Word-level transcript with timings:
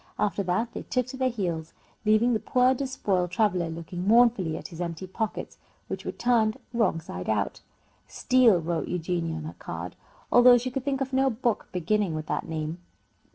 After 0.17 0.41
that 0.41 0.73
they 0.73 0.81
took 0.81 1.05
to 1.09 1.17
their 1.17 1.29
heels, 1.29 1.73
leaving 2.05 2.33
the 2.33 2.39
poor 2.39 2.73
despoiled 2.73 3.29
traveller 3.29 3.69
looking 3.69 4.07
mournfully 4.07 4.57
at 4.57 4.69
his 4.69 4.81
empty 4.81 5.05
pockets, 5.05 5.59
which 5.89 6.05
were 6.05 6.11
turned 6.11 6.57
wrong 6.73 6.99
side 6.99 7.29
out. 7.29 7.61
"Steal" 8.07 8.59
wrote 8.59 8.87
Eugenia 8.87 9.35
on 9.35 9.43
her 9.43 9.55
card, 9.59 9.95
although 10.31 10.57
she 10.57 10.71
could 10.71 10.83
think 10.83 11.01
of 11.01 11.13
no 11.13 11.29
book 11.29 11.67
beginning 11.71 12.15
with 12.15 12.25
that 12.25 12.47
name. 12.49 12.79